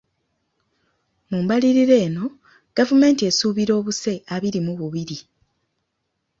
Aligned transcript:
Mu 1.29 1.37
mbalirira 1.43 1.95
eno, 2.05 2.25
gavumenti 2.77 3.21
esuubira 3.29 3.71
obuse 3.79 4.13
abiri 4.35 4.59
mu 4.65 4.73
bubiri. 4.79 5.17